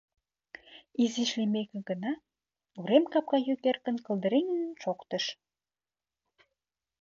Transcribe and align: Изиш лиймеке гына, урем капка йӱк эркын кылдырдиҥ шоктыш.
Изиш 1.03 1.31
лиймеке 1.37 1.79
гына, 1.89 2.11
урем 2.79 3.05
капка 3.11 3.37
йӱк 3.47 3.61
эркын 3.69 3.97
кылдырдиҥ 4.05 4.47
шоктыш. 4.81 5.25